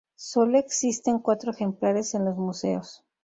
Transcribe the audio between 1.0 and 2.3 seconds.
cuatro ejemplares en